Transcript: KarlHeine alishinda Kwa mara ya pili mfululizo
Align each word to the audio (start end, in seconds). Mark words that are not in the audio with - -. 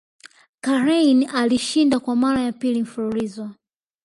KarlHeine 0.61 1.25
alishinda 1.27 1.99
Kwa 1.99 2.15
mara 2.15 2.41
ya 2.41 2.51
pili 2.51 2.81
mfululizo 2.81 3.49